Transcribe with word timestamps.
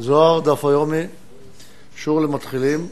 זוהר, 0.00 0.40
דף 0.40 0.64
היומי, 0.64 1.02
שיעור 1.96 2.20
למתחילים. 2.20 2.88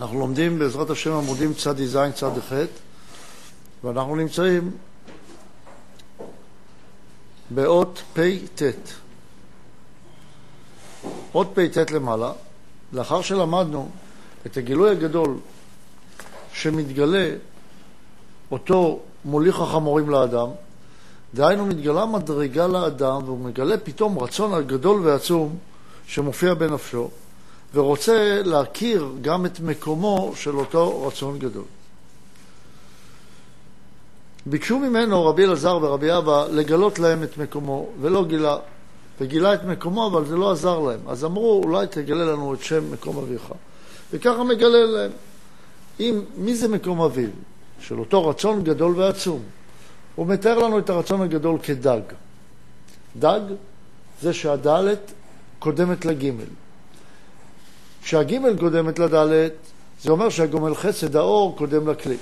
אנחנו 0.00 0.18
לומדים 0.18 0.58
בעזרת 0.58 0.90
השם 0.90 1.12
עמודים 1.12 1.54
צד 1.54 1.84
ז' 1.84 1.98
צד 2.14 2.30
ח' 2.48 2.52
ואנחנו 3.84 4.16
נמצאים 4.16 4.70
באות 7.50 8.02
פ"ט. 8.14 8.62
אות 11.34 11.48
פ"ט 11.54 11.90
למעלה, 11.90 12.32
לאחר 12.92 13.22
שלמדנו 13.22 13.88
את 14.46 14.56
הגילוי 14.56 14.90
הגדול 14.90 15.38
שמתגלה 16.52 17.30
אותו 18.50 19.00
מוליך 19.24 19.60
החמורים 19.60 20.10
לאדם, 20.10 20.48
דהיינו 21.36 21.66
מתגלה 21.66 22.06
מדרגה 22.06 22.66
לאדם 22.66 23.22
והוא 23.24 23.38
מגלה 23.38 23.78
פתאום 23.78 24.18
רצון 24.18 24.54
הגדול 24.54 25.00
ועצום 25.00 25.56
שמופיע 26.06 26.54
בנפשו 26.54 27.10
ורוצה 27.74 28.42
להכיר 28.44 29.08
גם 29.22 29.46
את 29.46 29.60
מקומו 29.60 30.32
של 30.36 30.56
אותו 30.56 31.06
רצון 31.06 31.38
גדול. 31.38 31.64
ביקשו 34.46 34.78
ממנו 34.78 35.24
רבי 35.24 35.44
אלעזר 35.44 35.78
ורבי 35.82 36.18
אבא 36.18 36.46
לגלות 36.50 36.98
להם 36.98 37.22
את 37.22 37.38
מקומו 37.38 37.86
ולא 38.00 38.24
גילה. 38.24 38.56
וגילה 39.20 39.54
את 39.54 39.64
מקומו 39.64 40.06
אבל 40.06 40.24
זה 40.24 40.36
לא 40.36 40.50
עזר 40.50 40.78
להם. 40.78 41.00
אז 41.08 41.24
אמרו 41.24 41.62
אולי 41.64 41.86
תגלה 41.86 42.24
לנו 42.24 42.54
את 42.54 42.62
שם 42.62 42.92
מקום 42.92 43.18
אביך. 43.18 43.52
וככה 44.12 44.44
מגלה 44.44 44.84
להם. 44.84 45.10
אם 46.00 46.20
מי 46.36 46.54
זה 46.54 46.68
מקום 46.68 47.00
אביו? 47.00 47.28
של 47.80 47.98
אותו 47.98 48.28
רצון 48.28 48.64
גדול 48.64 48.94
ועצום 48.96 49.42
הוא 50.16 50.26
מתאר 50.26 50.58
לנו 50.58 50.78
את 50.78 50.90
הרצון 50.90 51.22
הגדול 51.22 51.58
כדג. 51.62 52.00
דג 53.18 53.40
זה 54.22 54.32
שהדלת 54.32 55.12
קודמת 55.58 56.04
לגימל. 56.04 56.44
כשהגימל 58.02 58.56
קודמת 58.58 58.98
לדלת, 58.98 59.52
זה 60.02 60.10
אומר 60.10 60.28
שהגומל 60.28 60.74
חסד, 60.74 61.16
האור, 61.16 61.56
קודם 61.56 61.88
לכלי. 61.88 62.16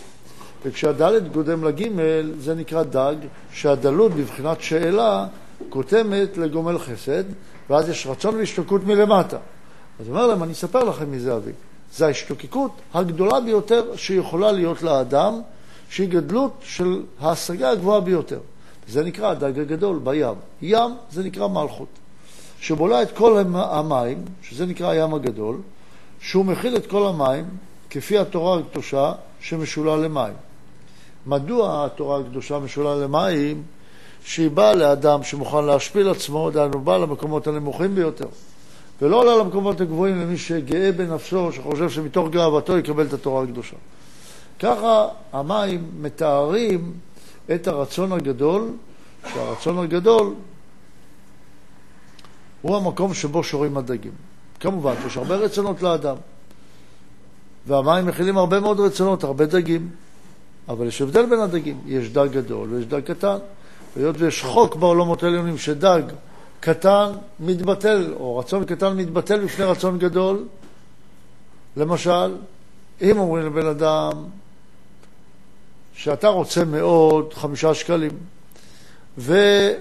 וכשהדלת 0.65 1.23
קודם 1.33 1.65
לגימל, 1.65 2.33
זה 2.39 2.55
נקרא 2.55 2.83
דג, 2.83 3.15
שהדלות 3.53 4.13
בבחינת 4.13 4.61
שאלה 4.61 5.27
קודמת 5.69 6.39
לגומל 6.39 6.79
חסד, 6.79 7.25
ואז 7.71 7.89
יש 7.89 8.07
רצון 8.07 8.35
והשתוקקות 8.37 8.85
מלמטה. 8.85 9.39
אז 10.01 10.09
אומר 10.09 10.27
להם, 10.27 10.43
אני 10.43 10.53
אספר 10.53 10.85
לכם 10.85 11.11
מי 11.11 11.19
זה 11.19 11.37
אבי. 11.37 11.53
זה 11.95 12.07
ההשתוקקות 12.07 12.71
הגדולה 12.95 13.41
ביותר 13.41 13.97
שיכולה 13.97 14.53
להיות 14.53 14.83
לאדם, 14.83 15.41
שהיא 15.95 16.09
גדלות 16.09 16.53
של 16.63 17.03
ההשגה 17.21 17.71
הגבוהה 17.71 18.01
ביותר. 18.01 18.39
זה 18.89 19.05
נקרא 19.05 19.31
הדג 19.31 19.59
הגדול 19.61 20.01
בים. 20.05 20.35
ים 20.63 20.91
זה 21.13 21.23
נקרא 21.23 21.49
מלכות, 21.49 21.89
שבולע 22.61 23.03
את 23.03 23.17
כל 23.17 23.43
המים, 23.55 24.25
שזה 24.43 24.67
נקרא 24.67 24.91
הים 24.91 25.15
הגדול, 25.15 25.57
שהוא 26.21 26.45
מכיל 26.45 26.77
את 26.77 26.87
כל 26.87 27.07
המים, 27.07 27.45
כפי 27.91 28.19
התורה 28.19 28.59
הקדושה 28.59 29.13
שמשולה 29.41 29.97
למים. 29.97 30.35
מדוע 31.27 31.85
התורה 31.85 32.21
הקדושה 32.21 32.59
משולה 32.59 32.97
למים? 32.97 33.63
שהיא 34.25 34.51
באה 34.51 34.75
לאדם 34.75 35.23
שמוכן 35.23 35.65
להשפיל 35.65 36.09
עצמו, 36.09 36.51
דהיינו 36.51 36.81
באה 36.81 36.99
למקומות 36.99 37.47
הנמוכים 37.47 37.95
ביותר. 37.95 38.29
ולא 39.03 39.21
עולה 39.21 39.37
למקומות 39.37 39.81
הגבוהים 39.81 40.21
למי 40.21 40.39
שגאה 40.39 40.93
בנפשו, 40.93 41.53
שחושב 41.53 41.91
שמתוך 41.91 42.29
גאוותו 42.31 42.79
יקבל 42.79 43.07
את 43.07 43.13
התורה 43.13 43.43
הקדושה. 43.43 43.77
ככה 44.59 45.09
המים 45.33 45.91
מתארים 46.01 46.93
את 47.55 47.67
הרצון 47.69 48.13
הגדול, 48.13 48.71
שהרצון 49.33 49.79
הגדול 49.79 50.35
הוא 52.63 52.77
המקום 52.77 53.15
שבו 53.15 53.45
שורים 53.45 53.77
הדגים. 53.77 54.13
כמובן 54.61 54.95
יש 55.07 55.17
הרבה 55.17 55.35
רצונות 55.35 55.83
לאדם, 55.83 56.17
והמים 57.67 58.07
מכילים 58.07 58.39
הרבה 58.39 58.61
מאוד 58.61 58.81
רצונות, 58.81 59.25
הרבה 59.25 59.47
דגים, 59.47 59.91
אבל 60.69 60.87
יש 60.87 61.03
הבדל 61.03 61.27
בין 61.27 61.41
הדגים, 61.41 61.81
יש 61.87 62.09
דג 62.09 62.29
גדול 62.33 62.69
ויש 62.73 62.87
דג 62.87 63.01
קטן. 63.01 63.37
והיות 63.97 64.17
ויש 64.19 64.43
חוק 64.43 64.77
בעולמות 64.77 65.23
העליונים 65.23 65.59
שדג 65.59 66.03
קטן 66.61 67.13
מתבטל, 67.41 68.15
או 68.21 68.39
רצון 68.39 68.65
קטן 68.65 68.97
מתבטל 68.97 69.45
בפני 69.45 69.65
רצון 69.65 69.99
גדול, 69.99 70.45
למשל, 71.77 72.37
אם 73.03 73.19
אומרים 73.19 73.47
לבן 73.47 73.67
אדם, 73.67 74.13
שאתה 75.97 76.29
רוצה 76.29 76.65
מאוד 76.65 77.35
חמישה 77.35 77.75
שקלים, 77.75 78.11
ו... 79.19 79.35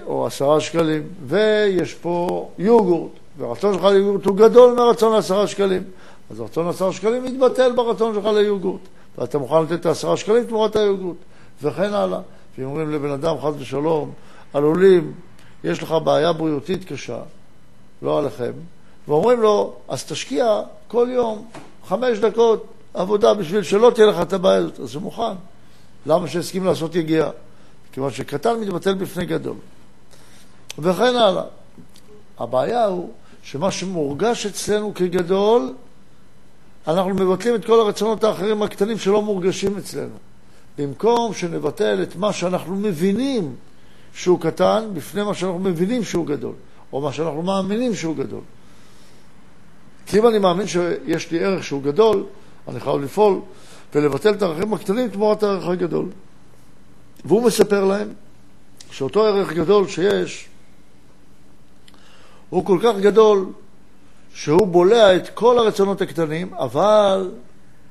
או 0.06 0.26
עשרה 0.26 0.60
שקלים, 0.60 1.02
ויש 1.26 1.94
פה 1.94 2.48
יוגורט, 2.58 3.10
והרצון 3.38 3.74
שלך 3.74 3.84
ליוגורט 3.84 4.24
הוא 4.24 4.36
גדול 4.36 4.74
מהרצון 4.74 5.12
לעשרה 5.12 5.46
שקלים, 5.46 5.82
אז 6.30 6.40
הרצון 6.40 6.66
לעשרה 6.66 6.92
שקלים 6.92 7.24
מתבטל 7.24 7.72
ברצון 7.72 8.14
שלך 8.14 8.24
ליוגורט, 8.24 8.80
ואתה 9.18 9.38
מוכן 9.38 9.62
לתת 9.62 9.72
את 9.72 9.86
העשרה 9.86 10.16
שקלים 10.16 10.44
תמורת 10.44 10.76
היוגורט, 10.76 11.16
וכן 11.62 11.94
הלאה. 11.94 12.20
ואם 12.58 12.66
אומרים 12.66 12.90
לבן 12.90 13.10
אדם, 13.10 13.36
חס 13.42 13.54
ושלום, 13.58 14.12
עלולים, 14.52 15.12
יש 15.64 15.82
לך 15.82 15.94
בעיה 16.04 16.32
בריאותית 16.32 16.84
קשה, 16.84 17.18
לא 18.02 18.18
עליכם, 18.18 18.52
ואומרים 19.08 19.40
לו, 19.40 19.72
אז 19.88 20.04
תשקיע 20.04 20.60
כל 20.88 21.08
יום 21.10 21.46
חמש 21.86 22.18
דקות 22.18 22.66
עבודה 22.94 23.34
בשביל 23.34 23.62
שלא 23.62 23.90
תהיה 23.94 24.06
לך 24.06 24.20
את 24.22 24.32
הבעיה 24.32 24.56
הזאת, 24.56 24.80
אז 24.80 24.94
הוא 24.94 25.02
מוכן. 25.02 25.34
למה 26.06 26.28
שהסכים 26.28 26.64
לעשות 26.64 26.94
יגיעה? 26.94 27.30
כיוון 27.92 28.10
שקטן 28.10 28.60
מתבטל 28.60 28.94
בפני 28.94 29.26
גדול. 29.26 29.56
וכן 30.78 31.16
הלאה. 31.16 31.44
הבעיה 32.38 32.84
הוא 32.84 33.10
שמה 33.42 33.70
שמורגש 33.70 34.46
אצלנו 34.46 34.94
כגדול, 34.94 35.74
אנחנו 36.86 37.10
מבטלים 37.10 37.54
את 37.54 37.64
כל 37.64 37.80
הרצונות 37.80 38.24
האחרים 38.24 38.62
הקטנים 38.62 38.98
שלא 38.98 39.22
מורגשים 39.22 39.76
אצלנו. 39.76 40.16
במקום 40.78 41.34
שנבטל 41.34 42.02
את 42.02 42.16
מה 42.16 42.32
שאנחנו 42.32 42.76
מבינים 42.76 43.54
שהוא 44.14 44.40
קטן, 44.40 44.84
בפני 44.94 45.22
מה 45.22 45.34
שאנחנו 45.34 45.58
מבינים 45.58 46.04
שהוא 46.04 46.26
גדול, 46.26 46.54
או 46.92 47.00
מה 47.00 47.12
שאנחנו 47.12 47.42
מאמינים 47.42 47.94
שהוא 47.94 48.16
גדול. 48.16 48.40
כי 50.06 50.18
אם 50.18 50.28
אני 50.28 50.38
מאמין 50.38 50.66
שיש 50.66 51.30
לי 51.30 51.44
ערך 51.44 51.64
שהוא 51.64 51.82
גדול, 51.82 52.24
אני 52.68 52.80
חייב 52.80 52.96
לפעול 52.96 53.40
ולבטל 53.94 54.30
את 54.30 54.42
הערכים 54.42 54.74
הקטנים 54.74 55.08
תמורת 55.08 55.42
הערך 55.42 55.68
הגדול. 55.68 56.06
והוא 57.24 57.42
מספר 57.42 57.84
להם 57.84 58.08
שאותו 58.90 59.26
ערך 59.26 59.52
גדול 59.52 59.88
שיש, 59.88 60.48
הוא 62.50 62.64
כל 62.64 62.78
כך 62.82 62.96
גדול 63.00 63.46
שהוא 64.34 64.66
בולע 64.66 65.16
את 65.16 65.28
כל 65.28 65.58
הרצונות 65.58 66.02
הקטנים, 66.02 66.54
אבל 66.54 67.30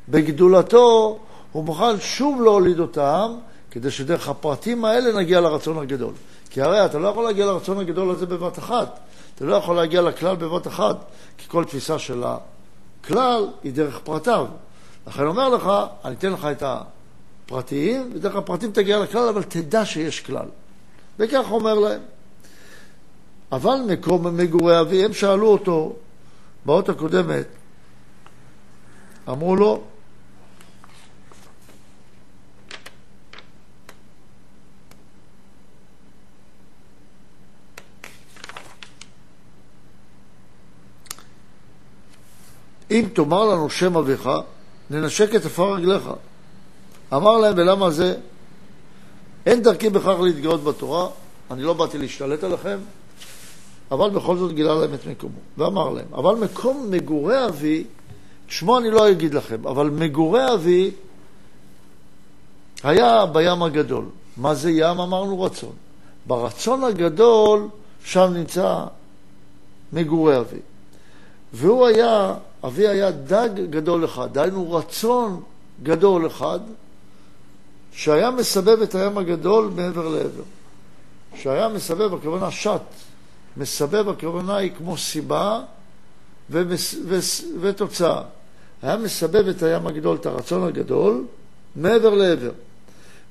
בגדולתו 0.09 1.19
הוא 1.51 1.63
מוכן 1.63 1.99
שוב 1.99 2.41
להוליד 2.41 2.79
אותם, 2.79 3.35
כדי 3.71 3.91
שדרך 3.91 4.29
הפרטים 4.29 4.85
האלה 4.85 5.19
נגיע 5.19 5.41
לרצון 5.41 5.77
הגדול. 5.77 6.13
כי 6.49 6.61
הרי 6.61 6.85
אתה 6.85 6.99
לא 6.99 7.07
יכול 7.07 7.23
להגיע 7.23 7.45
לרצון 7.45 7.79
הגדול 7.79 8.11
הזה 8.11 8.25
בבת 8.25 8.59
אחת. 8.59 8.99
אתה 9.35 9.45
לא 9.45 9.55
יכול 9.55 9.75
להגיע 9.75 10.01
לכלל 10.01 10.35
בבת 10.35 10.67
אחת, 10.67 11.05
כי 11.37 11.45
כל 11.47 11.65
תפיסה 11.65 11.99
של 11.99 12.23
הכלל 12.23 13.47
היא 13.63 13.73
דרך 13.73 13.99
פרטיו. 14.03 14.45
לכן 15.07 15.25
אומר 15.25 15.49
לך, 15.49 15.69
אני 16.05 16.15
אתן 16.15 16.29
לך 16.31 16.47
את 16.51 16.63
הפרטיים, 16.65 18.11
ודרך 18.15 18.35
הפרטים 18.35 18.71
תגיע 18.71 18.99
לכלל, 18.99 19.27
אבל 19.27 19.43
תדע 19.43 19.85
שיש 19.85 20.21
כלל. 20.21 20.45
וכך 21.19 21.45
אומר 21.51 21.73
להם. 21.73 22.01
אבל 23.51 23.75
מקום 23.87 24.37
מגורי 24.37 24.79
אבי, 24.79 25.05
הם 25.05 25.13
שאלו 25.13 25.47
אותו 25.47 25.95
באות 26.65 26.89
הקודמת, 26.89 27.45
אמרו 29.29 29.55
לו, 29.55 29.83
אם 42.91 43.05
תאמר 43.13 43.45
לנו 43.45 43.69
שם 43.69 43.97
אביך, 43.97 44.29
ננשק 44.89 45.35
את 45.35 45.45
עפר 45.45 45.73
רגליך. 45.73 46.09
אמר 47.13 47.37
להם, 47.37 47.53
ולמה 47.57 47.91
זה? 47.91 48.15
אין 49.45 49.63
דרכי 49.63 49.89
בכך 49.89 50.15
להתגאות 50.21 50.63
בתורה, 50.63 51.07
אני 51.51 51.63
לא 51.63 51.73
באתי 51.73 51.97
להשתלט 51.97 52.43
עליכם, 52.43 52.77
אבל 53.91 54.09
בכל 54.09 54.37
זאת 54.37 54.55
גילה 54.55 54.75
להם 54.75 54.93
את 54.93 55.07
מקומו. 55.07 55.39
ואמר 55.57 55.89
להם, 55.89 56.05
אבל 56.13 56.35
מקום 56.35 56.87
מגורי 56.91 57.45
אבי, 57.45 57.83
שמו 58.47 58.77
אני 58.77 58.89
לא 58.89 59.09
אגיד 59.11 59.33
לכם, 59.33 59.67
אבל 59.67 59.89
מגורי 59.89 60.53
אבי 60.53 60.91
היה 62.83 63.25
בים 63.25 63.63
הגדול. 63.63 64.05
מה 64.37 64.55
זה 64.55 64.71
ים? 64.71 64.99
אמרנו 64.99 65.41
רצון. 65.41 65.71
ברצון 66.27 66.83
הגדול, 66.83 67.67
שם 68.05 68.31
נמצא 68.33 68.85
מגורי 69.93 70.37
אבי. 70.37 70.59
והוא 71.53 71.87
היה 71.87 72.33
אבי 72.63 72.87
היה 72.87 73.11
דג 73.11 73.49
גדול 73.69 74.05
אחד, 74.05 74.33
דהיינו 74.33 74.71
רצון 74.71 75.41
גדול 75.83 76.27
אחד, 76.27 76.59
שהיה 77.91 78.31
מסבב 78.31 78.81
את 78.81 78.95
הים 78.95 79.17
הגדול 79.17 79.71
מעבר 79.75 80.07
לעבר. 80.09 80.43
שהיה 81.35 81.67
מסבב, 81.67 82.13
הכוונה 82.13 82.51
שט, 82.51 82.81
מסבב 83.57 84.09
הכוונה 84.09 84.55
היא 84.55 84.71
כמו 84.77 84.97
סיבה 84.97 85.61
ומס, 86.49 86.95
ו, 87.05 87.19
ותוצאה. 87.61 88.21
היה 88.81 88.97
מסבב 88.97 89.47
את 89.47 89.63
הים 89.63 89.87
הגדול, 89.87 90.17
את 90.17 90.25
הרצון 90.25 90.67
הגדול, 90.67 91.23
מעבר 91.75 92.13
לעבר. 92.13 92.51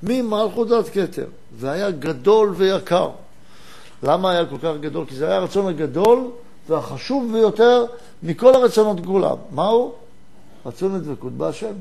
ממלכות 0.02 0.70
עד 0.70 0.88
כתר. 0.88 1.26
זה 1.58 1.70
היה 1.70 1.90
גדול 1.90 2.54
ויקר. 2.56 3.10
למה 4.02 4.30
היה 4.30 4.46
כל 4.46 4.56
כך 4.62 4.72
גדול? 4.80 5.06
כי 5.06 5.14
זה 5.14 5.26
היה 5.26 5.36
הרצון 5.36 5.66
הגדול 5.66 6.30
והחשוב 6.68 7.32
ביותר 7.32 7.84
מכל 8.22 8.54
הרצונות 8.54 9.06
כולם. 9.06 9.36
מהו? 9.50 9.94
רצון 10.66 10.94
הדבקות 10.94 11.32
בהשם. 11.32 11.72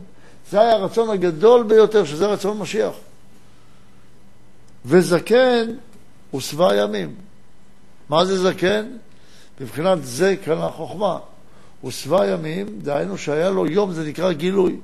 זה 0.49 0.61
היה 0.61 0.73
הרצון 0.73 1.09
הגדול 1.09 1.63
ביותר, 1.63 2.05
שזה 2.05 2.25
רצון 2.25 2.57
משיח. 2.57 2.93
וזקן 4.85 5.71
הוא 6.31 6.41
שבע 6.41 6.75
ימים. 6.75 7.15
מה 8.09 8.25
זה 8.25 8.37
זקן? 8.37 8.85
מבחינת 9.61 9.97
זה 10.01 10.35
כאן 10.45 10.57
החוכמה. 10.57 11.19
הוא 11.81 11.91
שבע 11.91 12.27
ימים, 12.27 12.79
דהיינו 12.81 13.17
שהיה 13.17 13.49
לו 13.49 13.67
יום, 13.67 13.91
זה 13.91 14.07
נקרא 14.07 14.31
גילוי. 14.31 14.77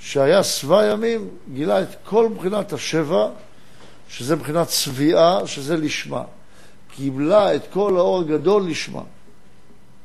שהיה 0.00 0.44
שבע 0.44 0.86
ימים, 0.86 1.28
גילה 1.54 1.82
את 1.82 1.88
כל 2.04 2.28
מבחינת 2.28 2.72
השבע, 2.72 3.28
שזה 4.08 4.36
מבחינת 4.36 4.66
צביעה, 4.68 5.46
שזה 5.46 5.76
לשמה. 5.76 6.22
קיבלה 6.96 7.54
את 7.54 7.62
כל 7.72 7.96
האור 7.96 8.20
הגדול 8.20 8.66
לשמה. 8.66 9.02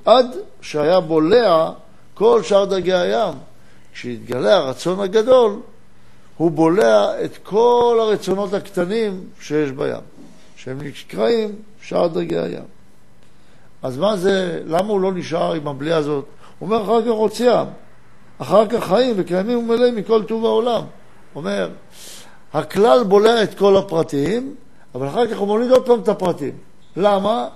עד 0.06 0.28
שהיה 0.62 1.00
בולע 1.00 1.72
כל 2.14 2.44
שאר 2.44 2.66
דגי 2.66 2.94
הים. 2.94 3.34
כשהתגלה 3.94 4.56
הרצון 4.56 5.00
הגדול, 5.00 5.60
הוא 6.38 6.52
בולע 6.52 7.26
את 7.26 7.38
כל 7.44 7.98
הרצונות 8.02 8.54
הקטנים 8.54 9.24
שיש 9.42 9.72
בים, 9.72 10.02
שהם 10.56 10.78
נקראים 10.82 11.56
שאר 11.82 12.08
דגי 12.08 12.38
הים. 12.38 12.64
אז 13.84 13.98
מה 13.98 14.18
זה, 14.18 14.62
למה 14.66 14.88
הוא 14.88 15.02
לא 15.02 15.14
נשאר 15.14 15.54
עם 15.54 15.68
הבליעה 15.68 15.98
הזאת? 15.98 16.26
הוא 16.60 16.70
אומר, 16.70 16.84
אחר 16.84 17.02
כך 17.02 17.12
הוציאם, 17.12 17.66
אחר 18.38 18.68
כך 18.68 18.84
חיים 18.84 19.14
וקיימים 19.18 19.58
ומלאים 19.58 19.96
מכל 19.96 20.24
טוב 20.24 20.46
העולם. 20.46 20.82
אומר, 21.36 21.70
הכלל 22.54 23.04
בולע 23.04 23.44
את 23.44 23.58
כל 23.58 23.78
הפרטים, 23.78 24.56
אבל 24.96 25.08
אחר 25.08 25.28
כך 25.28 25.38
הוא 25.38 25.48
מוליד 25.48 25.72
עוד 25.72 25.86
פעם 25.86 26.00
את 26.00 26.08
הפרטים. 26.08 26.71
למה? 26.96 27.48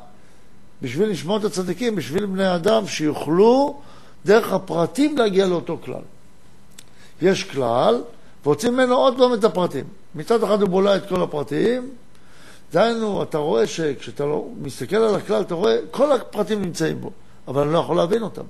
בשביל 0.82 1.10
לשמוע 1.10 1.38
את 1.38 1.44
הצדיקים, 1.44 1.96
בשביל 1.96 2.26
בני 2.26 2.56
אדם 2.56 2.88
שיוכלו 2.88 3.80
דרך 4.26 4.54
הפרטים 4.54 5.18
להגיע 5.18 5.48
לאותו 5.48 5.78
כלל. 5.86 6.02
יש 7.22 7.44
כלל, 7.44 8.02
והוצאים 8.46 8.74
ממנו 8.74 8.96
עוד 8.96 9.18
פעם 9.18 9.34
את 9.34 9.44
הפרטים. 9.44 9.86
מצד 10.16 10.44
אחד 10.44 10.62
הוא 10.62 10.70
בולע 10.70 10.96
את 10.96 11.10
כל 11.10 11.22
הפרטים, 11.22 11.90
דהיינו, 12.74 13.24
אתה 13.24 13.38
רואה 13.38 13.68
שכשאתה 13.68 14.26
לא 14.26 14.48
מסתכל 14.62 14.96
על 14.96 15.16
הכלל, 15.16 15.42
אתה 15.42 15.56
רואה, 15.56 15.78
כל 15.92 16.12
הפרטים 16.12 16.62
נמצאים 16.62 17.02
בו, 17.02 17.12
אבל 17.48 17.62
אני 17.64 17.74
לא 17.74 17.80
יכול 17.80 17.98
להבין 17.98 18.24
אותם. 18.24 18.44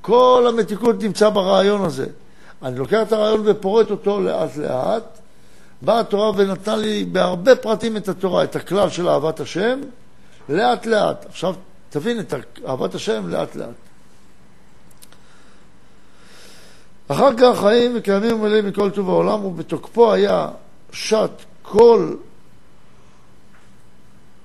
כל 0.00 0.46
המתיקות 0.48 1.02
נמצא 1.02 1.28
ברעיון 1.28 1.84
הזה. 1.84 2.06
אני 2.62 2.78
לוקח 2.78 3.02
את 3.02 3.12
הרעיון 3.12 3.42
ופורט 3.44 3.90
אותו 3.90 4.20
לאט-לאט. 4.20 5.18
באה 5.82 6.00
התורה 6.00 6.30
ונתנה 6.36 6.76
לי 6.76 7.04
בהרבה 7.04 7.56
פרטים 7.56 7.96
את 7.96 8.08
התורה, 8.08 8.44
את 8.44 8.56
הכלל 8.56 8.90
של 8.90 9.08
אהבת 9.08 9.40
השם, 9.40 9.80
לאט-לאט. 10.48 11.26
עכשיו, 11.26 11.54
תבין 11.90 12.20
את 12.20 12.34
אהבת 12.66 12.94
השם 12.94 13.28
לאט-לאט. 13.28 13.74
אחר 17.08 17.36
כך 17.38 17.60
חיים 17.60 17.92
וקיימים 17.94 18.40
ומלאים 18.40 18.66
מכל 18.66 18.90
טוב 18.90 19.10
העולם, 19.10 19.44
ובתוקפו 19.44 20.12
היה 20.12 20.48
שט 20.92 21.30
כל 21.62 22.14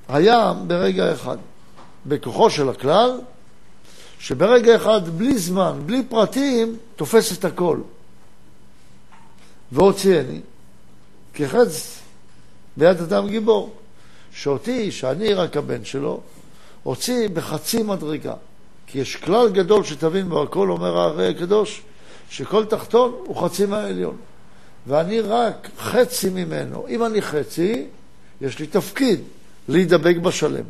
הים 0.07 0.67
ברגע 0.67 1.13
אחד. 1.13 1.37
בכוחו 2.05 2.49
של 2.49 2.69
הכלל, 2.69 3.19
שברגע 4.19 4.75
אחד, 4.75 5.09
בלי 5.09 5.37
זמן, 5.37 5.79
בלי 5.85 6.03
פרטים, 6.09 6.77
תופס 6.95 7.37
את 7.37 7.45
הכל. 7.45 7.77
והוציאני, 9.71 10.39
כחץ 11.33 11.99
ביד 12.77 13.01
אדם 13.01 13.27
גיבור, 13.27 13.73
שאותי, 14.33 14.91
שאני 14.91 15.33
רק 15.33 15.57
הבן 15.57 15.85
שלו, 15.85 16.21
הוציא 16.83 17.29
בחצי 17.33 17.83
מדרגה. 17.83 18.33
כי 18.87 18.99
יש 18.99 19.15
כלל 19.15 19.49
גדול 19.49 19.83
שתבין 19.83 20.29
בו, 20.29 20.43
הכל 20.43 20.69
אומר 20.69 20.97
הרי 20.97 21.29
הקדוש, 21.29 21.81
שכל 22.29 22.65
תחתון 22.65 23.15
הוא 23.25 23.35
חצי 23.35 23.65
מהעליון. 23.65 24.17
ואני 24.87 25.19
רק 25.19 25.69
חצי 25.79 26.29
ממנו. 26.29 26.87
אם 26.87 27.05
אני 27.05 27.21
חצי, 27.21 27.85
יש 28.41 28.59
לי 28.59 28.67
תפקיד 28.67 29.19
להידבק 29.67 30.15
בשלם. 30.15 30.63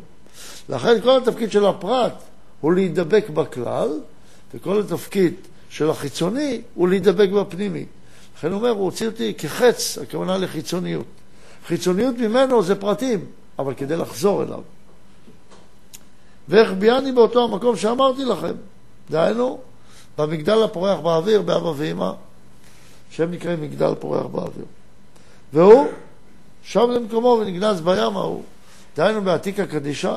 לכן 0.68 1.00
כל 1.00 1.16
התפקיד 1.16 1.52
של 1.52 1.66
הפרט 1.66 2.12
הוא 2.60 2.72
להידבק 2.72 3.24
בכלל, 3.30 3.88
וכל 4.54 4.80
התפקיד 4.80 5.34
של 5.70 5.90
החיצוני 5.90 6.60
הוא 6.74 6.88
להידבק 6.88 7.28
בפנימי. 7.28 7.84
לכן 8.44 8.52
הוא 8.52 8.60
אומר, 8.60 8.70
הוא 8.70 8.84
הוציא 8.84 9.06
אותי 9.06 9.34
כחץ, 9.34 9.98
הכוונה 9.98 10.38
לחיצוניות. 10.38 11.06
חיצוניות 11.66 12.18
ממנו 12.18 12.62
זה 12.62 12.74
פרטים, 12.74 13.24
אבל 13.58 13.74
כדי 13.74 13.96
לחזור 13.96 14.42
אליו. 14.42 14.60
והחביאני 16.48 17.12
באותו 17.12 17.44
המקום 17.44 17.76
שאמרתי 17.76 18.24
לכם, 18.24 18.52
דהיינו, 19.10 19.58
במגדל 20.18 20.62
הפורח 20.62 21.00
באוויר, 21.00 21.42
באבא 21.42 21.72
ואמא, 21.76 22.12
שהם 23.10 23.30
נקראים 23.30 23.62
מגדל 23.62 23.94
פורח 23.94 24.26
באוויר. 24.26 24.64
והוא 25.52 25.86
שב 26.64 26.88
למקומו 26.90 27.38
ונגנז 27.40 27.80
בים 27.80 28.16
ההוא, 28.16 28.42
דהיינו 28.96 29.22
בעתיקה 29.22 29.66
קדישה, 29.66 30.16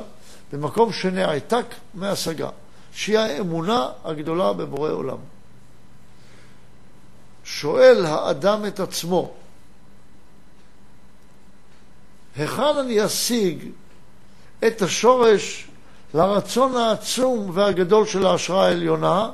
במקום 0.53 0.91
שנעתק 0.91 1.65
מהשגה, 1.93 2.49
שהיא 2.91 3.19
האמונה 3.19 3.89
הגדולה 4.05 4.53
בבורא 4.53 4.91
עולם. 4.91 5.17
שואל 7.49 8.05
האדם 8.05 8.65
את 8.65 8.79
עצמו, 8.79 9.31
היכן 12.35 12.77
אני 12.79 13.05
אשיג 13.05 13.69
את 14.67 14.81
השורש 14.81 15.67
לרצון 16.13 16.75
העצום 16.75 17.49
והגדול 17.53 18.05
של 18.05 18.25
ההשראה 18.25 18.65
העליונה? 18.67 19.29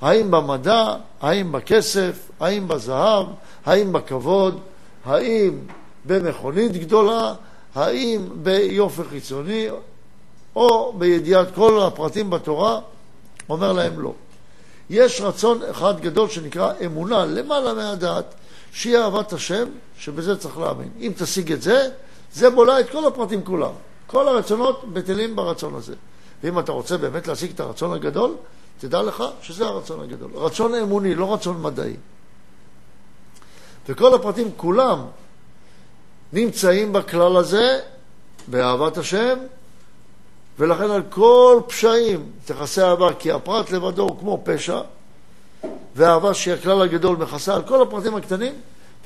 האם 0.00 0.30
במדע, 0.30 0.94
האם 1.20 1.52
בכסף, 1.52 2.30
האם 2.40 2.68
בזהב, 2.68 3.26
האם 3.66 3.92
בכבוד, 3.92 4.60
האם 5.04 5.58
במכונית 6.04 6.72
גדולה, 6.72 7.34
האם 7.74 8.28
ביופי 8.34 9.02
חיצוני, 9.10 9.66
או 10.56 10.92
בידיעת 10.98 11.54
כל 11.54 11.82
הפרטים 11.82 12.30
בתורה, 12.30 12.80
אומר 13.48 13.72
להם 13.72 14.00
לא. 14.00 14.12
יש 14.90 15.20
רצון 15.20 15.62
אחד 15.70 16.00
גדול 16.00 16.28
שנקרא 16.28 16.72
אמונה, 16.86 17.24
למעלה 17.24 17.74
מהדעת, 17.74 18.34
שהיא 18.72 18.98
אהבת 18.98 19.32
השם, 19.32 19.64
שבזה 19.98 20.36
צריך 20.36 20.58
להאמין. 20.58 20.88
אם 21.00 21.12
תשיג 21.18 21.52
את 21.52 21.62
זה, 21.62 21.88
זה 22.32 22.50
בולע 22.50 22.80
את 22.80 22.90
כל 22.90 23.06
הפרטים 23.06 23.44
כולם. 23.44 23.72
כל 24.06 24.28
הרצונות 24.28 24.92
בטלים 24.92 25.36
ברצון 25.36 25.74
הזה. 25.74 25.94
ואם 26.42 26.58
אתה 26.58 26.72
רוצה 26.72 26.96
באמת 26.96 27.28
להשיג 27.28 27.50
את 27.54 27.60
הרצון 27.60 27.92
הגדול, 27.92 28.34
תדע 28.80 29.02
לך 29.02 29.24
שזה 29.42 29.66
הרצון 29.66 30.00
הגדול. 30.00 30.30
רצון 30.34 30.74
אמוני, 30.74 31.14
לא 31.14 31.34
רצון 31.34 31.62
מדעי. 31.62 31.96
וכל 33.88 34.14
הפרטים 34.14 34.50
כולם 34.56 35.04
נמצאים 36.32 36.92
בכלל 36.92 37.36
הזה, 37.36 37.80
באהבת 38.46 38.98
השם, 38.98 39.38
ולכן 40.58 40.90
על 40.90 41.02
כל 41.10 41.60
פשעים 41.66 42.32
תכסה 42.44 42.90
אהבה, 42.90 43.14
כי 43.14 43.32
הפרט 43.32 43.70
לבדו 43.70 44.02
הוא 44.02 44.18
כמו 44.18 44.40
פשע, 44.44 44.80
ואהבה 45.96 46.34
שהיא 46.34 46.54
הכלל 46.54 46.82
הגדול 46.82 47.16
מכסה 47.16 47.54
על 47.54 47.62
כל 47.62 47.82
הפרטים 47.82 48.14
הקטנים, 48.14 48.54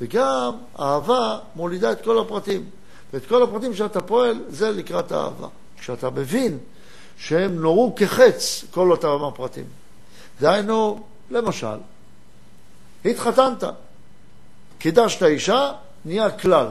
וגם 0.01 0.53
אהבה 0.81 1.39
מולידה 1.57 1.93
את 1.93 2.05
כל 2.05 2.19
הפרטים. 2.19 2.65
ואת 3.13 3.27
כל 3.27 3.43
הפרטים 3.43 3.75
שאתה 3.75 4.01
פועל, 4.01 4.41
זה 4.49 4.71
לקראת 4.71 5.13
האהבה. 5.13 5.49
כשאתה 5.79 6.11
מבין 6.11 6.59
שהם 7.19 7.55
נורו 7.55 7.95
כחץ, 7.97 8.65
כל 8.71 8.91
אותם 8.91 9.25
הפרטים. 9.25 9.65
דהיינו, 10.41 11.05
למשל, 11.31 11.77
התחתנת, 13.05 13.65
קידשת 14.79 15.23
אישה, 15.23 15.73
נהיה 16.05 16.31
כלל. 16.31 16.67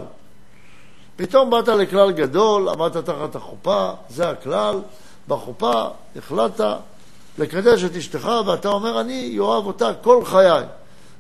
פתאום 1.16 1.50
באת 1.50 1.68
לכלל 1.68 2.12
גדול, 2.12 2.70
עמדת 2.70 2.98
תחת 2.98 3.36
החופה, 3.36 3.92
זה 4.10 4.30
הכלל, 4.30 4.82
בחופה 5.28 5.84
החלטת 6.16 6.78
לקדש 7.38 7.84
את 7.84 7.96
אשתך, 7.96 8.30
ואתה 8.46 8.70
אומר, 8.70 9.02
אני 9.02 9.40
אוהב 9.40 9.66
אותה 9.66 9.94
כל 10.02 10.26
חיי. 10.26 10.64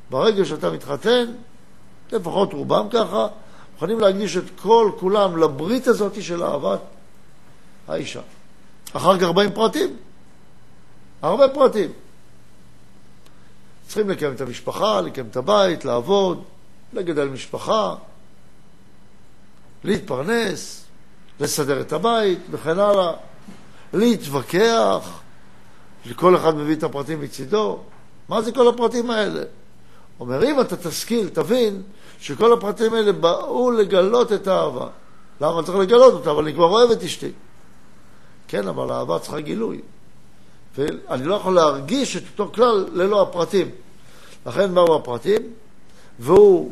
ברגע 0.09 0.45
שאתה 0.45 0.69
מתחתן, 0.69 1.25
לפחות 2.11 2.53
רובם 2.53 2.87
ככה, 2.89 3.27
מוכנים 3.73 3.99
להקדיש 3.99 4.37
את 4.37 4.43
כל 4.61 4.91
כולם 4.99 5.37
לברית 5.37 5.87
הזאת 5.87 6.23
של 6.23 6.43
אהבת 6.43 6.79
האישה. 7.87 8.21
אחר 8.93 9.19
כך 9.19 9.27
באים 9.27 9.51
פרטים, 9.53 9.95
הרבה 11.21 11.47
פרטים. 11.47 11.91
צריכים 13.87 14.09
לקיים 14.09 14.33
את 14.33 14.41
המשפחה, 14.41 15.01
לקיים 15.01 15.27
את 15.31 15.37
הבית, 15.37 15.85
לעבוד, 15.85 16.43
לגדל 16.93 17.27
משפחה, 17.27 17.95
להתפרנס, 19.83 20.85
לסדר 21.39 21.81
את 21.81 21.93
הבית 21.93 22.39
וכן 22.51 22.79
הלאה, 22.79 23.11
להתווכח, 23.93 25.19
כל 26.15 26.35
אחד 26.35 26.55
מביא 26.55 26.75
את 26.75 26.83
הפרטים 26.83 27.21
מצידו. 27.21 27.79
מה 28.29 28.41
זה 28.41 28.51
כל 28.51 28.67
הפרטים 28.67 29.11
האלה? 29.11 29.41
אומר, 30.19 30.43
אם 30.43 30.61
אתה 30.61 30.75
תשכיל, 30.75 31.29
תבין 31.29 31.81
שכל 32.19 32.53
הפרטים 32.53 32.93
האלה 32.93 33.11
באו 33.11 33.71
לגלות 33.71 34.33
את 34.33 34.47
האהבה. 34.47 34.87
למה 35.41 35.63
צריך 35.63 35.77
לגלות 35.77 36.13
אותה? 36.13 36.31
אבל 36.31 36.43
אני 36.43 36.53
כבר 36.53 36.65
אוהב 36.69 36.91
את 36.91 37.03
אשתי. 37.03 37.31
כן, 38.47 38.67
אבל 38.67 38.91
האהבה 38.91 39.19
צריכה 39.19 39.39
גילוי. 39.39 39.81
ואני 40.77 41.25
לא 41.25 41.35
יכול 41.35 41.55
להרגיש 41.55 42.17
את 42.17 42.23
אותו 42.31 42.51
כלל 42.53 42.85
ללא 42.93 43.21
הפרטים. 43.21 43.69
לכן 44.45 44.73
באו 44.73 44.95
הפרטים, 44.95 45.41
והוא 46.19 46.71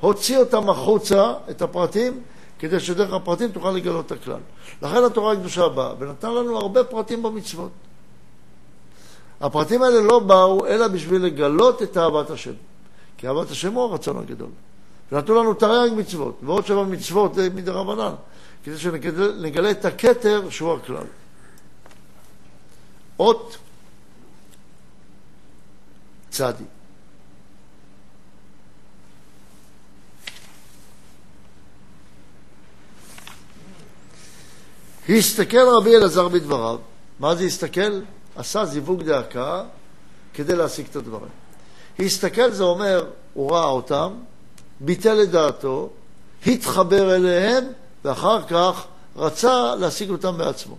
הוציא 0.00 0.38
אותם 0.38 0.70
החוצה, 0.70 1.34
את 1.50 1.62
הפרטים, 1.62 2.22
כדי 2.58 2.80
שדרך 2.80 3.12
הפרטים 3.12 3.52
תוכל 3.52 3.70
לגלות 3.70 4.06
את 4.06 4.12
הכלל. 4.12 4.40
לכן 4.82 5.04
התורה 5.04 5.32
הקדושה 5.32 5.68
באה, 5.68 5.92
ונתנה 5.98 6.30
לנו 6.30 6.58
הרבה 6.58 6.84
פרטים 6.84 7.22
במצוות. 7.22 7.70
הפרטים 9.40 9.82
האלה 9.82 10.00
לא 10.00 10.18
באו 10.18 10.66
אלא 10.66 10.88
בשביל 10.88 11.22
לגלות 11.22 11.82
את 11.82 11.96
אהבת 11.96 12.30
השם. 12.30 12.52
כי 13.16 13.28
אהבת 13.28 13.50
השם 13.50 13.72
הוא 13.72 13.82
הרצון 13.84 14.18
הגדול. 14.18 14.50
ונתנו 15.12 15.34
לנו 15.34 15.54
תרי"ג 15.54 15.92
מצוות, 15.96 16.38
ועוד 16.42 16.66
שבע 16.66 16.82
מצוות 16.82 17.32
מדרבנן, 17.54 18.14
כדי 18.64 18.78
שנגלה 18.78 19.70
את 19.70 19.84
הכתר 19.84 20.50
שהוא 20.50 20.74
הכלל. 20.74 21.04
אות 23.18 23.56
צדי. 26.30 26.64
הסתכל 35.08 35.68
רבי 35.76 35.96
אלעזר 35.96 36.28
בדבריו, 36.28 36.78
מה 37.20 37.34
זה 37.34 37.44
הסתכל? 37.44 38.00
עשה 38.36 38.64
זיווג 38.64 39.02
דעקה 39.02 39.62
כדי 40.34 40.56
להשיג 40.56 40.86
את 40.90 40.96
הדברים. 40.96 41.30
הסתכל 41.98 42.50
זה 42.50 42.62
אומר, 42.62 43.06
הוא 43.34 43.50
ראה 43.52 43.64
אותם, 43.64 44.12
ביטל 44.80 45.22
את 45.22 45.30
דעתו, 45.30 45.90
התחבר 46.46 47.16
אליהם, 47.16 47.64
ואחר 48.04 48.42
כך 48.42 48.86
רצה 49.16 49.74
להשיג 49.74 50.10
אותם 50.10 50.38
בעצמו. 50.38 50.76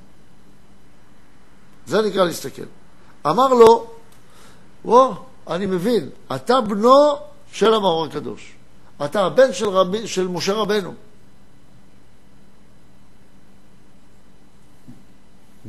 זה 1.88 2.02
נקרא 2.02 2.24
להסתכל. 2.24 2.64
אמר 3.28 3.48
לו, 3.54 3.88
וואו, 4.86 5.14
אני 5.48 5.66
מבין, 5.66 6.10
אתה 6.36 6.62
בנו 6.62 7.16
של 7.52 7.74
המאור 7.74 8.06
הקדוש. 8.06 8.54
אתה 9.06 9.26
הבן 9.26 9.54
של, 9.54 9.70
רבי, 9.70 10.08
של 10.08 10.28
משה 10.28 10.54
רבנו. 10.54 10.94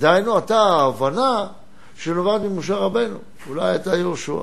דהיינו, 0.00 0.38
אתה 0.38 0.58
ההבנה 0.58 1.46
שנובעת 1.96 2.40
ממשה 2.40 2.76
רבנו. 2.76 3.18
אולי 3.48 3.74
אתה 3.76 3.96
יהושע. 3.96 4.42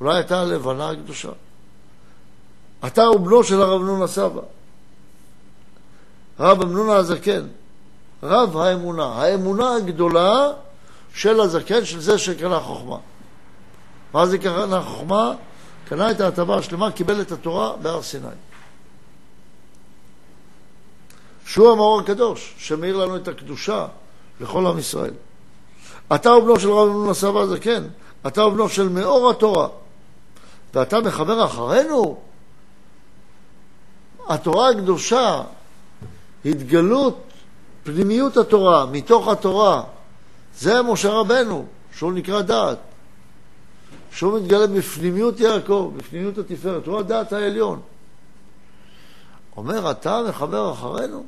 אולי 0.00 0.20
אתה 0.20 0.40
הלבנה 0.40 0.90
הקדושה. 0.90 1.28
אתה 2.86 3.04
הוא 3.04 3.20
בנו 3.20 3.44
של 3.44 3.62
הרב 3.62 3.82
נונה 3.82 4.06
סבא. 4.06 4.40
רב 6.40 6.62
אמנונה 6.62 6.92
הזקן. 6.92 7.46
רב 8.22 8.56
האמונה. 8.56 9.04
האמונה 9.04 9.74
הגדולה 9.74 10.52
של 11.14 11.40
הזקן, 11.40 11.84
של 11.84 12.00
זה 12.00 12.18
שקנה 12.18 12.60
חוכמה. 12.60 12.98
מה 14.14 14.26
זה 14.26 14.38
קנה 14.38 14.82
חוכמה? 14.82 15.34
קנה 15.88 16.10
את 16.10 16.20
ההטבה 16.20 16.58
השלמה, 16.58 16.92
קיבל 16.92 17.20
את 17.20 17.32
התורה 17.32 17.76
בהר 17.76 18.02
סיני. 18.02 18.28
שהוא 21.46 21.72
המאור 21.72 22.00
הקדוש, 22.00 22.54
שמאיר 22.58 22.96
לנו 22.96 23.16
את 23.16 23.28
הקדושה 23.28 23.86
לכל 24.40 24.66
עם 24.66 24.78
ישראל. 24.78 25.14
אתה 26.14 26.30
הוא 26.30 26.44
בנו 26.44 26.60
של 26.60 26.70
רב 26.70 26.88
אמנון 26.88 27.14
סבא 27.14 27.40
הזקן, 27.40 27.84
אתה 28.26 28.42
הוא 28.42 28.52
בנו 28.52 28.68
של 28.68 28.88
מאור 28.88 29.30
התורה, 29.30 29.68
ואתה 30.74 31.00
מחבר 31.00 31.44
אחרינו? 31.44 32.20
התורה 34.28 34.70
הקדושה, 34.70 35.42
התגלות 36.44 37.18
פנימיות 37.82 38.36
התורה, 38.36 38.86
מתוך 38.86 39.28
התורה, 39.28 39.82
זה 40.54 40.82
משה 40.82 41.08
רבנו, 41.10 41.66
שהוא 41.96 42.12
נקרא 42.12 42.40
דעת. 42.40 42.78
שהוא 44.12 44.38
מתגלה 44.40 44.66
בפנימיות 44.66 45.40
יעקב, 45.40 45.92
בפנימיות 45.96 46.38
התפארת, 46.38 46.86
הוא 46.86 46.98
הדעת 46.98 47.32
העליון. 47.32 47.80
אומר, 49.56 49.90
אתה 49.90 50.22
מחבר 50.28 50.72
אחרינו? 50.72 51.24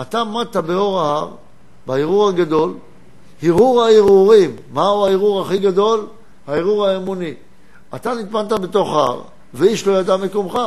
אתה 0.00 0.20
עמדת 0.20 0.56
באור 0.56 1.00
ההר, 1.00 1.30
בערעור 1.86 2.28
הגדול, 2.28 2.74
הרהור 3.42 3.82
הערעורים. 3.82 4.56
מהו 4.72 5.06
הערעור 5.06 5.42
הכי 5.42 5.58
גדול? 5.58 6.06
הערעור 6.46 6.86
האמוני. 6.86 7.34
אתה 7.94 8.14
נטמנת 8.14 8.52
בתוך 8.52 8.88
ההר, 8.88 9.22
ואיש 9.54 9.86
לא 9.86 10.00
ידע 10.00 10.16
מקומך. 10.16 10.58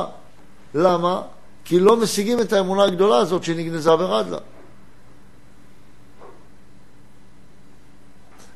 למה? 0.73 1.21
כי 1.65 1.79
לא 1.79 1.97
משיגים 1.97 2.41
את 2.41 2.53
האמונה 2.53 2.83
הגדולה 2.83 3.17
הזאת 3.17 3.43
שנגנזה 3.43 3.93
ורדלה. 3.93 4.37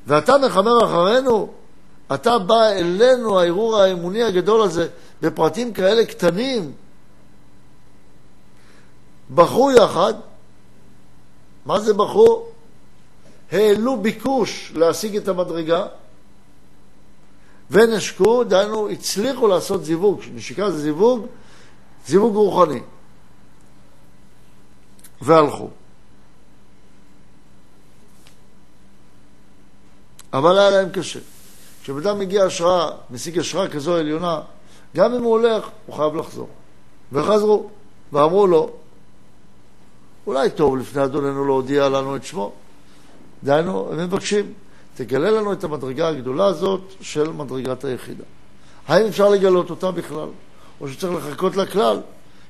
ואתה 0.07 0.37
מחבר 0.37 0.85
אחרינו, 0.85 1.49
אתה 2.13 2.39
בא 2.39 2.67
אלינו, 2.69 3.39
הערעור 3.39 3.77
האמוני 3.77 4.23
הגדול 4.23 4.61
הזה, 4.61 4.87
בפרטים 5.21 5.73
כאלה 5.73 6.05
קטנים. 6.05 6.71
בחרו 9.35 9.71
יחד, 9.71 10.13
מה 11.65 11.79
זה 11.79 11.93
בחרו? 11.93 12.45
העלו 13.51 14.01
ביקוש 14.01 14.71
להשיג 14.75 15.17
את 15.17 15.27
המדרגה, 15.27 15.85
ונשקו, 17.71 18.43
דהיינו, 18.43 18.89
הצליחו 18.89 19.47
לעשות 19.47 19.85
זיווג. 19.85 20.21
נשיקה 20.33 20.71
זה 20.71 20.77
זיווג, 20.77 21.25
זיווג 22.07 22.35
רוחני. 22.35 22.81
והלכו. 25.21 25.69
אבל 30.33 30.57
היה 30.57 30.69
להם 30.69 30.89
קשה. 30.89 31.19
כשבן 31.83 32.19
מגיע 32.19 32.45
השראה, 32.45 32.89
משיג 33.11 33.39
השראה 33.39 33.67
כזו 33.67 33.95
עליונה, 33.95 34.41
גם 34.95 35.13
אם 35.13 35.23
הוא 35.23 35.31
הולך, 35.31 35.69
הוא 35.85 35.95
חייב 35.95 36.15
לחזור. 36.15 36.49
וחזרו, 37.11 37.69
ואמרו 38.13 38.47
לו, 38.47 38.71
אולי 40.27 40.49
טוב 40.49 40.77
לפני 40.77 41.03
אדוננו 41.03 41.45
להודיע 41.45 41.89
לנו 41.89 42.15
את 42.15 42.23
שמו. 42.23 42.51
דהיינו, 43.43 43.91
הם 43.91 43.99
מבקשים, 43.99 44.53
תגלה 44.95 45.31
לנו 45.31 45.53
את 45.53 45.63
המדרגה 45.63 46.07
הגדולה 46.07 46.45
הזאת 46.45 46.81
של 47.01 47.31
מדרגת 47.31 47.83
היחידה. 47.83 48.23
האם 48.87 49.05
אפשר 49.05 49.29
לגלות 49.29 49.69
אותה 49.69 49.91
בכלל, 49.91 50.27
או 50.81 50.87
שצריך 50.87 51.13
לחכות 51.13 51.55
לכלל? 51.55 52.01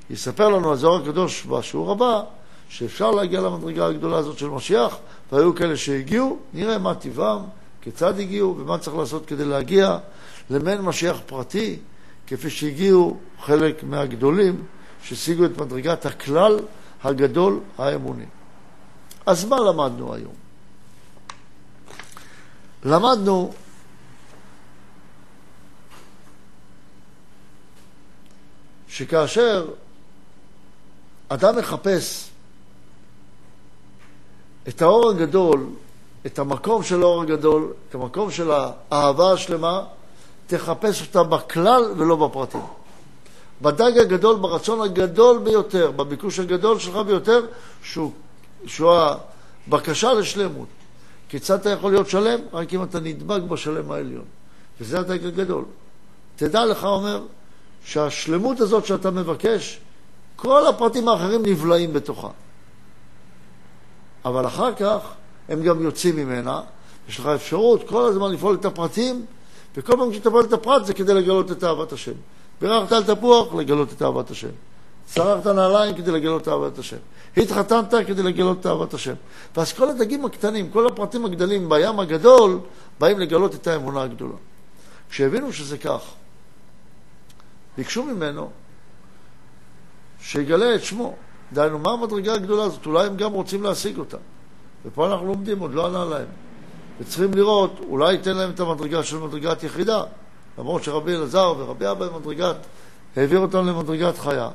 יספר 0.09 0.49
לנו 0.49 0.71
הזוהר 0.71 1.01
הקדוש 1.01 1.45
בשיעור 1.45 1.91
הבא, 1.91 2.21
שאפשר 2.69 3.11
להגיע 3.11 3.41
למדרגה 3.41 3.85
הגדולה 3.85 4.17
הזאת 4.17 4.37
של 4.37 4.47
משיח, 4.47 4.97
והיו 5.31 5.55
כאלה 5.55 5.77
שהגיעו, 5.77 6.37
נראה 6.53 6.77
מה 6.77 6.95
טבעם, 6.95 7.41
כיצד 7.81 8.19
הגיעו 8.19 8.55
ומה 8.57 8.77
צריך 8.77 8.97
לעשות 8.97 9.25
כדי 9.25 9.45
להגיע 9.45 9.97
למעין 10.49 10.81
משיח 10.81 11.17
פרטי, 11.25 11.79
כפי 12.27 12.49
שהגיעו 12.49 13.17
חלק 13.41 13.83
מהגדולים 13.83 14.63
שהשיגו 15.03 15.45
את 15.45 15.57
מדרגת 15.57 16.05
הכלל 16.05 16.59
הגדול 17.03 17.59
האמוני. 17.77 18.25
אז 19.25 19.45
מה 19.45 19.59
למדנו 19.59 20.13
היום? 20.13 20.33
למדנו 22.83 23.51
שכאשר 28.87 29.67
אדם 31.29 31.57
מחפש 31.57 32.29
את 34.67 34.81
האור 34.81 35.09
הגדול, 35.09 35.69
את 36.25 36.39
המקום 36.39 36.83
של 36.83 37.01
האור 37.01 37.21
הגדול, 37.21 37.73
את 37.89 37.95
המקום 37.95 38.31
של 38.31 38.51
האהבה 38.51 39.33
השלמה, 39.33 39.83
תחפש 40.47 41.01
אותה 41.01 41.23
בכלל 41.23 41.83
ולא 41.97 42.15
בפרטים. 42.15 42.61
בדג 43.61 43.97
הגדול, 43.97 44.35
ברצון 44.35 44.81
הגדול 44.81 45.39
ביותר, 45.39 45.91
בביקוש 45.91 46.39
הגדול 46.39 46.79
שלך 46.79 46.95
ביותר, 46.95 47.45
שהוא, 47.83 48.11
שהוא 48.65 48.93
הבקשה 49.67 50.13
לשלמות. 50.13 50.67
כיצד 51.29 51.59
אתה 51.59 51.69
יכול 51.69 51.91
להיות 51.91 52.09
שלם? 52.09 52.39
רק 52.53 52.73
אם 52.73 52.83
אתה 52.83 52.99
נדבק 52.99 53.41
בשלם 53.41 53.91
העליון. 53.91 54.25
וזה 54.81 54.99
הדג 54.99 55.25
הגדול. 55.25 55.65
תדע 56.35 56.65
לך, 56.65 56.83
אומר, 56.83 57.21
שהשלמות 57.85 58.59
הזאת 58.59 58.85
שאתה 58.85 59.11
מבקש, 59.11 59.79
כל 60.35 60.67
הפרטים 60.67 61.07
האחרים 61.07 61.45
נבלעים 61.45 61.93
בתוכה. 61.93 62.29
אבל 64.25 64.47
אחר 64.47 64.73
כך 64.73 64.99
הם 65.49 65.63
גם 65.63 65.81
יוצאים 65.81 66.15
ממנה, 66.15 66.61
יש 67.09 67.19
לך 67.19 67.25
אפשרות 67.25 67.89
כל 67.89 68.05
הזמן 68.05 68.31
לפעול 68.31 68.55
את 68.55 68.65
הפרטים, 68.65 69.25
וכל 69.75 69.95
פעם 69.97 70.11
כשאתה 70.11 70.29
פועל 70.31 70.45
את 70.45 70.53
הפרט 70.53 70.85
זה 70.85 70.93
כדי 70.93 71.13
לגלות 71.13 71.51
את 71.51 71.63
אהבת 71.63 71.91
השם. 71.91 72.11
בירכת 72.61 72.91
על 72.91 73.03
תפוח, 73.03 73.53
לגלות 73.53 73.93
את 73.93 74.01
אהבת 74.01 74.31
השם. 74.31 74.49
שררת 75.13 75.47
נעליים 75.47 75.95
כדי 75.95 76.11
לגלות 76.11 76.41
את 76.41 76.47
אהבת 76.47 76.79
השם. 76.79 76.97
התחתנת 77.37 77.93
כדי 78.07 78.23
לגלות 78.23 78.59
את 78.59 78.65
אהבת 78.65 78.93
השם. 78.93 79.13
ואז 79.55 79.73
כל 79.73 79.89
הדגים 79.89 80.25
הקטנים, 80.25 80.69
כל 80.69 80.87
הפרטים 80.87 81.25
הגדולים 81.25 81.69
בים 81.69 81.99
הגדול, 81.99 82.59
באים 82.99 83.19
לגלות 83.19 83.55
את 83.55 83.67
האמונה 83.67 84.01
הגדולה. 84.01 84.35
כשהבינו 85.09 85.53
שזה 85.53 85.77
כך, 85.77 86.01
ביקשו 87.77 88.03
ממנו 88.03 88.49
שיגלה 90.21 90.75
את 90.75 90.83
שמו. 90.83 91.15
דהיינו, 91.53 91.79
מה 91.79 91.91
המדרגה 91.91 92.33
הגדולה 92.33 92.63
הזאת? 92.63 92.85
אולי 92.85 93.07
הם 93.07 93.17
גם 93.17 93.31
רוצים 93.31 93.63
להשיג 93.63 93.97
אותה. 93.97 94.17
ופה 94.85 95.07
אנחנו 95.07 95.27
לומדים, 95.27 95.59
עוד 95.59 95.73
לא 95.73 95.87
ענה 95.87 96.05
להם. 96.05 96.27
וצריכים 96.99 97.33
לראות, 97.33 97.79
אולי 97.89 98.11
ייתן 98.11 98.37
להם 98.37 98.49
את 98.49 98.59
המדרגה 98.59 99.03
של 99.03 99.17
מדרגת 99.17 99.63
יחידה, 99.63 100.03
למרות 100.61 100.83
שרבי 100.83 101.15
אלעזר 101.15 101.53
ורבי 101.57 101.91
אבא 101.91 102.07
במדרגת, 102.07 102.55
העביר 103.15 103.39
אותם 103.39 103.65
למדרגת 103.67 104.17
חיה. 104.17 104.49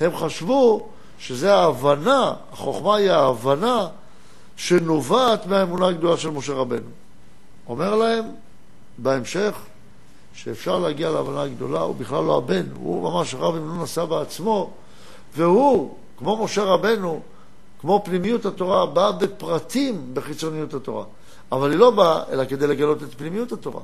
הם 0.00 0.16
חשבו 0.16 0.88
שזה 1.18 1.54
ההבנה, 1.54 2.34
החוכמה 2.52 2.96
היא 2.96 3.10
ההבנה 3.10 3.88
שנובעת 4.56 5.46
מהאמונה 5.46 5.86
הגדולה 5.86 6.16
של 6.16 6.30
משה 6.30 6.52
רבנו. 6.52 6.90
אומר 7.68 7.94
להם 7.94 8.24
בהמשך 8.98 9.58
שאפשר 10.34 10.78
להגיע 10.78 11.10
להבנה 11.10 11.42
הגדולה, 11.42 11.80
הוא 11.80 11.96
בכלל 11.96 12.24
לא 12.24 12.38
הבן, 12.38 12.66
הוא 12.74 13.10
ממש 13.10 13.34
הרב 13.34 13.54
אמנון 13.54 13.80
עשה 13.80 14.06
בעצמו, 14.06 14.70
והוא, 15.36 15.94
כמו 16.18 16.44
משה 16.44 16.62
רבנו, 16.62 17.20
כמו 17.80 18.02
פנימיות 18.04 18.46
התורה, 18.46 18.86
בא 18.86 19.10
בפרטים 19.10 20.10
בחיצוניות 20.14 20.74
התורה. 20.74 21.04
אבל 21.52 21.70
היא 21.70 21.78
לא 21.78 21.90
באה 21.90 22.22
אלא 22.32 22.44
כדי 22.44 22.66
לגלות 22.66 23.02
את 23.02 23.14
פנימיות 23.14 23.52
התורה. 23.52 23.80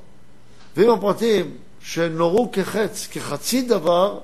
ואם 0.76 0.90
הפרטים 0.90 1.56
שנורו 1.80 2.52
כחץ, 2.52 3.08
כחצי 3.10 3.62
דבר, 3.62 4.18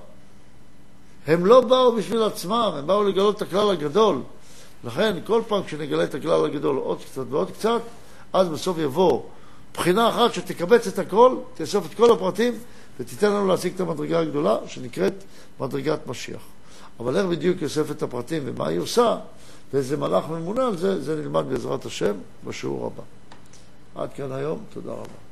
הם 1.27 1.47
לא 1.47 1.61
באו 1.61 1.93
בשביל 1.97 2.23
עצמם, 2.23 2.73
הם 2.77 2.87
באו 2.87 3.05
לגלות 3.05 3.37
את 3.37 3.43
הכלל 3.43 3.71
הגדול. 3.71 4.23
לכן, 4.85 5.17
כל 5.25 5.43
פעם 5.49 5.63
כשנגלה 5.63 6.05
את 6.05 6.15
הכלל 6.15 6.45
הגדול 6.45 6.77
עוד 6.77 6.99
קצת 7.05 7.23
ועוד 7.31 7.51
קצת, 7.51 7.81
אז 8.33 8.49
בסוף 8.49 8.79
יבוא 8.79 9.23
בחינה 9.75 10.09
אחת 10.09 10.35
שתקבץ 10.35 10.87
את 10.87 10.99
הכל, 10.99 11.37
תאסוף 11.55 11.87
את 11.87 11.95
כל 11.95 12.13
הפרטים 12.13 12.55
ותיתן 13.01 13.31
לנו 13.31 13.47
להשיג 13.47 13.75
את 13.75 13.81
המדרגה 13.81 14.21
הגדולה 14.21 14.57
שנקראת 14.67 15.15
מדרגת 15.61 16.07
משיח. 16.07 16.43
אבל 17.01 17.17
איך 17.17 17.27
בדיוק 17.27 17.63
יוסף 17.63 17.91
את 17.91 18.03
הפרטים 18.03 18.43
ומה 18.47 18.69
היא 18.69 18.79
עושה 18.79 19.17
ואיזה 19.73 19.97
מלאך 19.97 20.25
ממונה 20.29 20.67
על 20.67 20.77
זה, 20.77 21.03
זה 21.03 21.17
נלמד 21.17 21.45
בעזרת 21.49 21.87
השם 21.87 22.15
בשיעור 22.45 22.87
הבא. 22.87 23.03
עד 24.03 24.13
כאן 24.13 24.33
היום, 24.33 24.59
תודה 24.75 24.93
רבה. 24.93 25.32